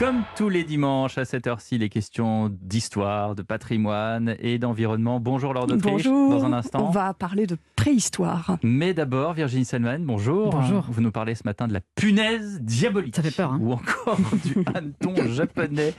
[0.00, 5.20] Comme tous les dimanches à cette heure-ci, les questions d'histoire, de patrimoine et d'environnement.
[5.20, 6.04] Bonjour Laure d'Autriche.
[6.04, 6.30] Bonjour.
[6.30, 6.86] Dans un instant.
[6.88, 8.56] On va parler de préhistoire.
[8.62, 10.52] Mais d'abord, Virginie Selman, bonjour.
[10.52, 10.86] Bonjour.
[10.88, 13.14] Vous nous parlez ce matin de la punaise diabolique.
[13.14, 15.92] Ça fait peur, hein Ou encore du hanneton japonais.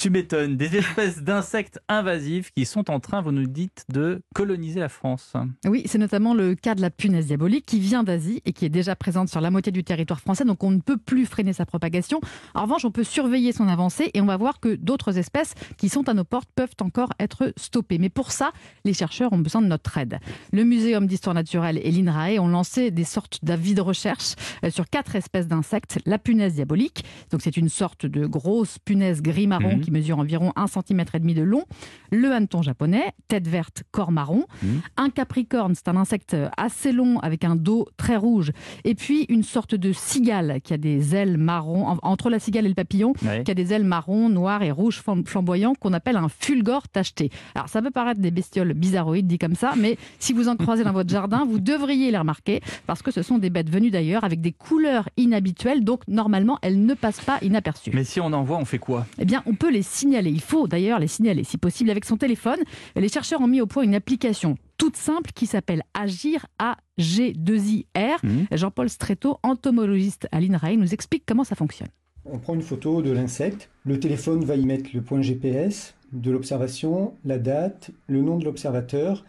[0.00, 0.56] Tu m'étonnes.
[0.56, 5.34] Des espèces d'insectes invasifs qui sont en train, vous nous dites, de coloniser la France.
[5.66, 8.70] Oui, c'est notamment le cas de la punaise diabolique qui vient d'Asie et qui est
[8.70, 11.66] déjà présente sur la moitié du territoire français, donc on ne peut plus freiner sa
[11.66, 12.18] propagation.
[12.54, 15.90] En revanche, on peut surveiller son avancée et on va voir que d'autres espèces qui
[15.90, 17.98] sont à nos portes peuvent encore être stoppées.
[17.98, 18.52] Mais pour ça,
[18.86, 20.18] les chercheurs ont besoin de notre aide.
[20.54, 24.88] Le Muséum d'histoire naturelle et l'INRAE ont lancé des sortes d'avis de recherche euh, sur
[24.88, 25.98] quatre espèces d'insectes.
[26.06, 29.80] La punaise diabolique, donc c'est une sorte de grosse punaise gris-marron Mhm.
[29.82, 31.04] qui mesure environ 1 cm
[31.34, 31.64] de long.
[32.12, 34.44] Le hanneton japonais, tête verte, corps marron.
[34.62, 34.80] Mhm.
[34.96, 38.52] Un capricorne, c'est un insecte assez long avec un dos très rouge.
[38.84, 42.66] Et puis une sorte de cigale qui a des ailes marron, en- entre la cigale
[42.66, 43.42] et le papillon, Ouais.
[43.44, 47.30] qui a des ailes marron, noires et rouges flam- flamboyants qu'on appelle un fulgore tacheté.
[47.54, 50.84] Alors ça peut paraître des bestioles bizarroïdes dit comme ça, mais si vous en croisez
[50.84, 54.24] dans votre jardin, vous devriez les remarquer parce que ce sont des bêtes venues d'ailleurs
[54.24, 57.90] avec des couleurs inhabituelles, donc normalement elles ne passent pas inaperçues.
[57.94, 59.06] Mais si on en voit, on fait quoi?
[59.18, 60.30] Eh bien, on peut les signaler.
[60.30, 62.58] Il faut d'ailleurs les signaler, si possible, avec son téléphone.
[62.96, 68.18] Les chercheurs ont mis au point une application toute simple qui s'appelle Agir A-G-2-I-R.
[68.22, 68.46] Mhm.
[68.52, 71.88] Jean-Paul Stretto, entomologiste à l'INRAE, nous explique comment ça fonctionne.
[72.24, 76.30] On prend une photo de l'insecte, le téléphone va y mettre le point GPS de
[76.30, 79.24] l'observation, la date, le nom de l'observateur,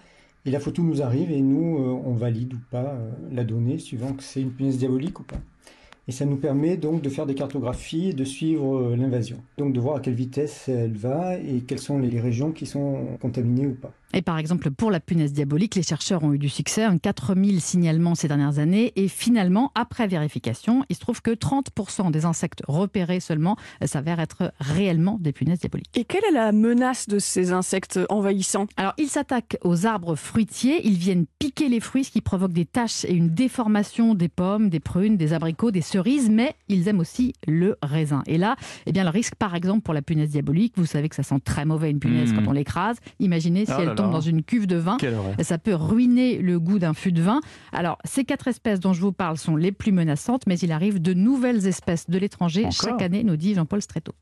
[0.46, 3.78] et la photo nous arrive et nous, euh, on valide ou pas euh, la donnée
[3.78, 5.40] suivant que c'est une punaise diabolique ou pas.
[6.08, 9.38] Et ça nous permet donc de faire des cartographies et de suivre euh, l'invasion.
[9.58, 13.18] Donc de voir à quelle vitesse elle va et quelles sont les régions qui sont
[13.20, 13.94] contaminées ou pas.
[14.14, 17.62] Et par exemple, pour la punaise diabolique, les chercheurs ont eu du succès, un 4000
[17.62, 18.92] signalements ces dernières années.
[18.96, 24.20] Et finalement, après vérification, il se trouve que 30% des insectes repérés seulement euh, s'avèrent
[24.20, 25.90] être réellement des punaises diaboliques.
[25.96, 28.68] Et quelle est la menace de ces insectes envahissants?
[28.76, 32.66] Alors, ils s'attaquent aux arbres fruitiers, ils viennent piquer les fruits, ce qui provoque des
[32.66, 37.00] taches et une déformation des pommes, des prunes, des abricots, des cerises, mais ils aiment
[37.00, 38.24] aussi le raisin.
[38.26, 41.16] Et là, eh bien, le risque, par exemple, pour la punaise diabolique, vous savez que
[41.16, 42.36] ça sent très mauvais une punaise Mmh.
[42.36, 42.98] quand on l'écrase.
[43.20, 43.96] Imaginez si Oh là elle là.
[43.96, 44.98] tombe dans une cuve de vin.
[45.42, 47.42] Ça peut ruiner le goût d'un fût de vin.
[47.72, 51.02] Alors, ces quatre espèces dont je vous parle sont les plus menaçantes, mais il arrive
[51.02, 54.14] de nouvelles espèces de l'étranger chaque année, nous dit Jean-Paul Stretto.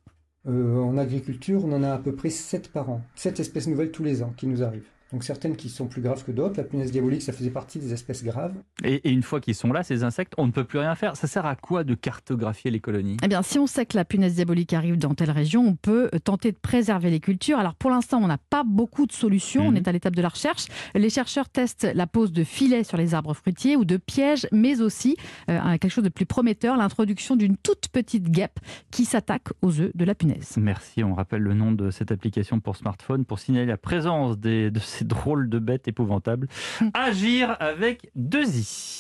[0.47, 3.01] Euh, en agriculture, on en a à peu près 7 par an.
[3.15, 4.87] 7 espèces nouvelles tous les ans qui nous arrivent.
[5.11, 6.55] Donc certaines qui sont plus graves que d'autres.
[6.57, 8.53] La punaise diabolique, ça faisait partie des espèces graves.
[8.83, 11.15] Et, et une fois qu'ils sont là, ces insectes, on ne peut plus rien faire.
[11.15, 13.17] Ça sert à quoi de cartographier les colonies?
[13.23, 16.09] Eh bien, si on sait que la punaise diabolique arrive dans telle région, on peut
[16.13, 17.57] euh, tenter de préserver les cultures.
[17.57, 19.67] Alors, pour l'instant, on n'a pas beaucoup de solutions.
[19.67, 19.77] On Mhm.
[19.77, 20.67] est à l'étape de la recherche.
[20.93, 24.81] Les chercheurs testent la pose de filets sur les arbres fruitiers ou de pièges, mais
[24.81, 25.15] aussi
[25.49, 28.59] euh, quelque chose de plus prometteur, l'introduction d'une toute petite guêpe
[28.91, 30.55] qui s'attaque aux œufs de la punaise.
[30.57, 34.69] Merci, on rappelle le nom de cette application pour smartphone pour signaler la présence des-
[34.71, 36.47] de ces drôles de bêtes épouvantables.
[36.93, 38.99] Agir avec deux i.